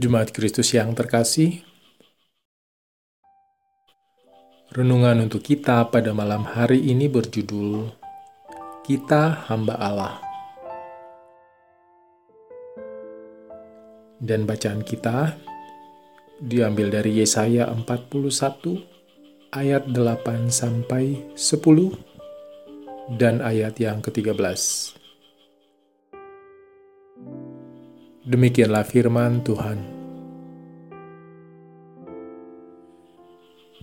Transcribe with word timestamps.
Jemaat 0.00 0.32
Kristus 0.32 0.72
yang 0.72 0.96
terkasih, 0.96 1.60
renungan 4.72 5.28
untuk 5.28 5.44
kita 5.44 5.92
pada 5.92 6.16
malam 6.16 6.40
hari 6.40 6.88
ini 6.88 7.04
berjudul 7.04 7.92
"Kita 8.80 9.44
Hamba 9.44 9.76
Allah". 9.76 10.16
Dan 14.16 14.48
bacaan 14.48 14.80
kita 14.80 15.36
diambil 16.40 16.88
dari 16.88 17.20
Yesaya 17.20 17.68
41 17.68 18.80
ayat 19.52 19.84
8 19.84 20.48
sampai 20.48 21.28
10 21.36 23.20
dan 23.20 23.44
ayat 23.44 23.76
yang 23.76 24.00
ke-13. 24.00 24.99
Demikianlah 28.20 28.84
firman 28.84 29.40
Tuhan. 29.40 29.80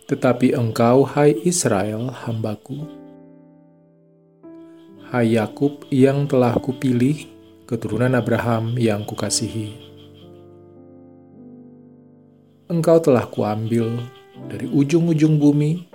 Tetapi 0.05 0.53
engkau, 0.53 1.09
hai 1.09 1.33
Israel, 1.41 2.13
hambaku, 2.13 2.85
hai 5.09 5.33
Yakub 5.33 5.89
yang 5.89 6.29
telah 6.29 6.53
kupilih, 6.61 7.25
keturunan 7.65 8.13
Abraham 8.13 8.77
yang 8.77 9.09
kukasihi. 9.09 9.73
Engkau 12.69 13.01
telah 13.01 13.25
kuambil 13.25 13.89
dari 14.45 14.69
ujung-ujung 14.69 15.41
bumi 15.41 15.89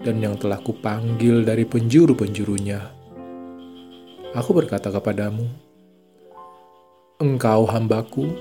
dan 0.00 0.16
yang 0.16 0.40
telah 0.40 0.64
kupanggil 0.64 1.44
dari 1.44 1.68
penjuru-penjurunya. 1.68 2.80
Aku 4.32 4.56
berkata 4.56 4.88
kepadamu, 4.88 5.71
Engkau 7.22 7.70
hambaku, 7.70 8.34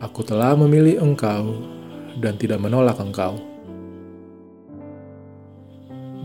aku 0.00 0.24
telah 0.24 0.56
memilih 0.56 0.96
engkau 0.96 1.60
dan 2.16 2.40
tidak 2.40 2.56
menolak 2.56 2.96
engkau. 2.96 3.36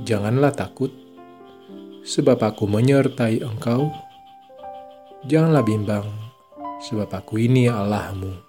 Janganlah 0.08 0.56
takut, 0.56 0.88
sebab 2.08 2.40
aku 2.40 2.72
menyertai 2.72 3.44
engkau. 3.44 3.92
Janganlah 5.28 5.68
bimbang, 5.68 6.08
sebab 6.88 7.12
aku 7.12 7.36
ini 7.36 7.68
Allahmu. 7.68 8.40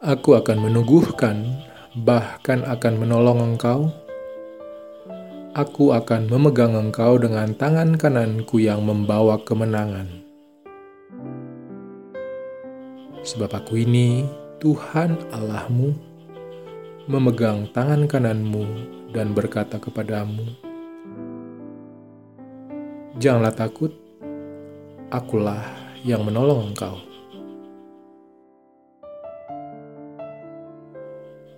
Aku 0.00 0.32
akan 0.32 0.64
meneguhkan, 0.64 1.60
bahkan 1.92 2.64
akan 2.64 2.94
menolong 2.96 3.52
engkau 3.52 3.92
aku 5.60 5.92
akan 5.92 6.32
memegang 6.32 6.72
engkau 6.72 7.20
dengan 7.20 7.52
tangan 7.52 8.00
kananku 8.00 8.56
yang 8.56 8.80
membawa 8.80 9.36
kemenangan. 9.44 10.08
Sebab 13.20 13.52
aku 13.52 13.84
ini, 13.84 14.24
Tuhan 14.64 15.20
Allahmu, 15.28 15.92
memegang 17.04 17.68
tangan 17.76 18.08
kananmu 18.08 18.64
dan 19.12 19.36
berkata 19.36 19.76
kepadamu, 19.76 20.48
Janganlah 23.20 23.52
takut, 23.52 23.92
akulah 25.12 25.60
yang 26.00 26.24
menolong 26.24 26.72
engkau. 26.72 26.96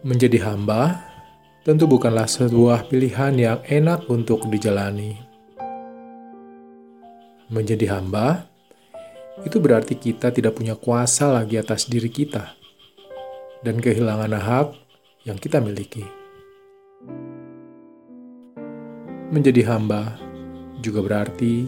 Menjadi 0.02 0.42
hamba 0.42 1.11
tentu 1.62 1.86
bukanlah 1.86 2.26
sebuah 2.26 2.90
pilihan 2.90 3.34
yang 3.38 3.58
enak 3.62 4.10
untuk 4.10 4.50
dijalani. 4.50 5.14
Menjadi 7.46 7.94
hamba 7.94 8.50
itu 9.46 9.62
berarti 9.62 9.94
kita 9.94 10.34
tidak 10.34 10.58
punya 10.58 10.74
kuasa 10.74 11.30
lagi 11.30 11.54
atas 11.62 11.86
diri 11.86 12.10
kita 12.10 12.58
dan 13.62 13.78
kehilangan 13.78 14.34
hak 14.34 14.68
yang 15.22 15.38
kita 15.38 15.62
miliki. 15.62 16.02
Menjadi 19.30 19.62
hamba 19.70 20.18
juga 20.82 20.98
berarti 21.00 21.64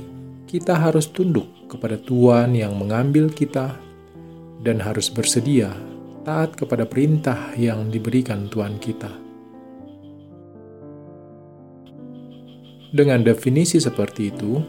kita 0.51 0.75
harus 0.75 1.07
tunduk 1.07 1.47
kepada 1.71 1.97
Tuhan 2.03 2.59
yang 2.59 2.75
mengambil 2.75 3.31
kita 3.31 3.79
dan 4.61 4.83
harus 4.83 5.07
bersedia 5.07 5.71
taat 6.27 6.59
kepada 6.59 6.83
perintah 6.83 7.55
yang 7.55 7.95
diberikan 7.95 8.51
Tuhan 8.51 8.83
kita. 8.83 9.24
Dengan 12.94 13.27
definisi 13.27 13.82
seperti 13.82 14.31
itu, 14.31 14.62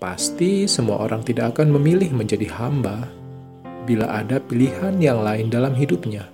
pasti 0.00 0.64
semua 0.64 1.04
orang 1.04 1.20
tidak 1.20 1.52
akan 1.52 1.76
memilih 1.76 2.08
menjadi 2.16 2.48
hamba 2.48 3.12
bila 3.84 4.08
ada 4.08 4.40
pilihan 4.40 4.96
yang 4.96 5.20
lain 5.20 5.52
dalam 5.52 5.76
hidupnya. 5.76 6.24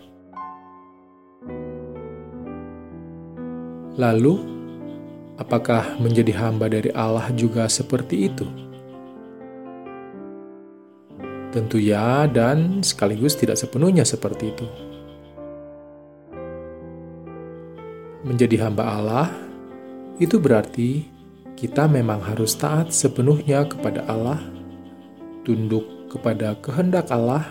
Lalu, 3.98 4.46
apakah 5.42 5.98
menjadi 5.98 6.38
hamba 6.38 6.70
dari 6.70 6.94
Allah 6.94 7.34
juga 7.34 7.66
seperti 7.66 8.30
itu? 8.30 8.46
Tentu 11.50 11.82
ya, 11.82 12.30
dan 12.30 12.78
sekaligus 12.78 13.34
tidak 13.34 13.58
sepenuhnya 13.58 14.06
seperti 14.06 14.54
itu. 14.54 14.66
Menjadi 18.22 18.70
hamba 18.70 18.86
Allah 18.86 19.51
itu 20.20 20.36
berarti 20.36 21.08
kita 21.56 21.88
memang 21.88 22.20
harus 22.20 22.52
taat 22.58 22.92
sepenuhnya 22.92 23.64
kepada 23.64 24.04
Allah, 24.10 24.40
tunduk 25.46 26.10
kepada 26.12 26.58
kehendak 26.60 27.08
Allah, 27.08 27.46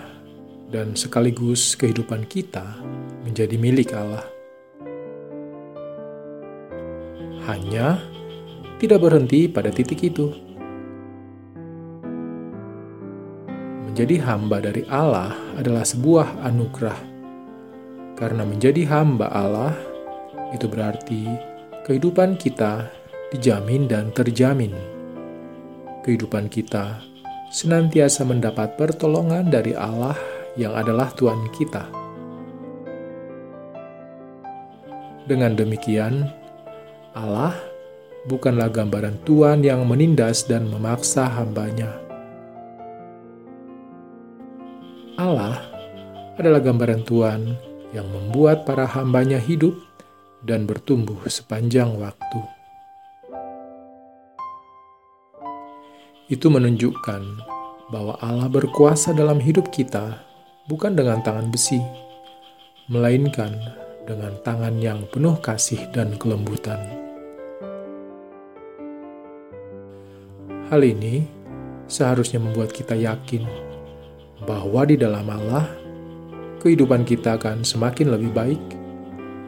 dan 0.71 0.95
sekaligus 0.95 1.75
kehidupan 1.75 2.27
kita 2.29 2.63
menjadi 3.27 3.55
milik 3.57 3.91
Allah. 3.91 4.23
Hanya 7.49 7.99
tidak 8.77 9.03
berhenti 9.03 9.49
pada 9.49 9.73
titik 9.73 9.99
itu. 10.05 10.31
Menjadi 13.91 14.23
hamba 14.23 14.63
dari 14.63 14.87
Allah 14.87 15.35
adalah 15.59 15.83
sebuah 15.83 16.47
anugerah, 16.47 16.99
karena 18.15 18.47
menjadi 18.47 18.87
hamba 18.87 19.27
Allah 19.27 19.75
itu 20.55 20.63
berarti 20.71 21.50
kehidupan 21.81 22.37
kita 22.37 22.93
dijamin 23.33 23.89
dan 23.89 24.13
terjamin. 24.13 24.73
Kehidupan 26.05 26.49
kita 26.49 27.01
senantiasa 27.49 28.21
mendapat 28.25 28.77
pertolongan 28.77 29.49
dari 29.49 29.73
Allah 29.73 30.17
yang 30.57 30.77
adalah 30.77 31.09
Tuhan 31.13 31.49
kita. 31.53 31.89
Dengan 35.25 35.53
demikian, 35.57 36.25
Allah 37.17 37.53
bukanlah 38.29 38.69
gambaran 38.69 39.21
Tuhan 39.25 39.65
yang 39.65 39.85
menindas 39.85 40.45
dan 40.45 40.69
memaksa 40.69 41.29
hambanya. 41.29 41.97
Allah 45.17 45.61
adalah 46.37 46.61
gambaran 46.61 47.05
Tuhan 47.05 47.41
yang 47.93 48.07
membuat 48.09 48.65
para 48.65 48.89
hambanya 48.89 49.37
hidup 49.37 49.77
dan 50.41 50.65
bertumbuh 50.65 51.21
sepanjang 51.29 51.93
waktu. 52.01 52.41
Itu 56.31 56.47
menunjukkan 56.47 57.21
bahwa 57.91 58.15
Allah 58.23 58.47
berkuasa 58.47 59.11
dalam 59.11 59.37
hidup 59.43 59.67
kita 59.69 60.23
bukan 60.71 60.95
dengan 60.95 61.19
tangan 61.19 61.51
besi, 61.51 61.83
melainkan 62.87 63.51
dengan 64.07 64.33
tangan 64.41 64.79
yang 64.79 65.03
penuh 65.11 65.35
kasih 65.43 65.91
dan 65.91 66.15
kelembutan. 66.15 66.79
Hal 70.71 70.87
ini 70.87 71.27
seharusnya 71.91 72.39
membuat 72.39 72.71
kita 72.71 72.95
yakin 72.95 73.43
bahwa 74.47 74.87
di 74.87 74.95
dalam 74.95 75.27
Allah 75.27 75.67
kehidupan 76.63 77.03
kita 77.03 77.35
akan 77.35 77.67
semakin 77.67 78.15
lebih 78.15 78.31
baik 78.31 78.61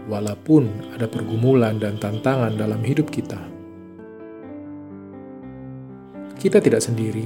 walaupun 0.08 0.96
ada 0.96 1.08
pergumulan 1.08 1.80
dan 1.80 1.96
tantangan 2.00 2.56
dalam 2.56 2.84
hidup 2.84 3.08
kita. 3.08 3.40
Kita 6.40 6.60
tidak 6.60 6.84
sendiri, 6.84 7.24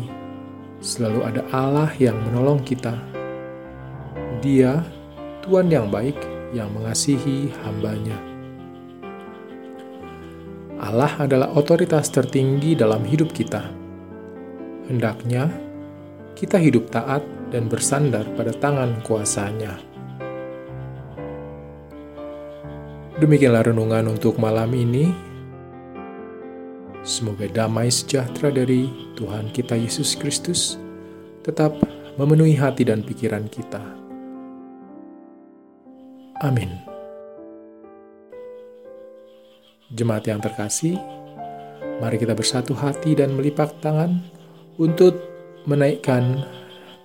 selalu 0.77 1.25
ada 1.25 1.41
Allah 1.50 1.89
yang 1.97 2.18
menolong 2.29 2.62
kita. 2.62 2.94
Dia, 4.45 4.85
Tuhan 5.41 5.74
yang 5.74 5.89
baik, 5.89 6.18
yang 6.53 6.69
mengasihi 6.69 7.50
hambanya. 7.65 8.18
Allah 10.77 11.09
adalah 11.18 11.50
otoritas 11.57 12.13
tertinggi 12.13 12.77
dalam 12.77 13.01
hidup 13.01 13.33
kita. 13.33 13.65
Hendaknya 14.85 15.50
kita 16.38 16.62
hidup 16.62 16.94
taat 16.94 17.25
dan 17.50 17.65
bersandar 17.65 18.30
pada 18.38 18.53
tangan 18.53 19.01
kuasanya. 19.01 19.96
Demikianlah 23.18 23.66
renungan 23.66 24.14
untuk 24.14 24.38
malam 24.38 24.69
ini. 24.78 25.10
Semoga 27.02 27.50
damai 27.50 27.90
sejahtera 27.90 28.54
dari 28.54 28.94
Tuhan 29.18 29.50
kita 29.50 29.74
Yesus 29.74 30.14
Kristus 30.14 30.78
tetap 31.42 31.74
memenuhi 32.22 32.54
hati 32.54 32.86
dan 32.86 33.02
pikiran 33.02 33.50
kita. 33.50 33.81
Amin. 36.46 36.69
Jemaat 39.98 40.30
yang 40.30 40.38
terkasih, 40.38 41.02
mari 41.98 42.22
kita 42.22 42.38
bersatu 42.38 42.78
hati 42.78 43.18
dan 43.18 43.34
melipat 43.34 43.81
tangan 43.81 44.22
untuk 44.78 45.18
menaikkan 45.66 46.46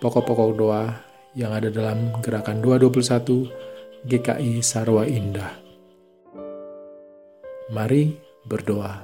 pokok-pokok 0.05 0.61
doa 0.61 0.93
yang 1.33 1.57
ada 1.57 1.73
dalam 1.73 2.13
gerakan 2.21 2.61
221 2.61 3.49
GKI 4.05 4.61
Sarwa 4.61 5.09
Indah. 5.09 5.72
Mari 7.71 8.19
berdoa. 8.43 8.99